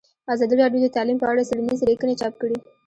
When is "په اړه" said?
1.19-1.47